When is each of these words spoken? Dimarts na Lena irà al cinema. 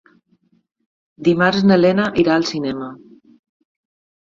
Dimarts 1.27 1.67
na 1.69 1.79
Lena 1.83 2.09
irà 2.25 2.39
al 2.41 2.49
cinema. 2.55 2.91